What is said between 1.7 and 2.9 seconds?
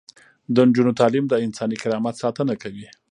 کرامت ساتنه کوي.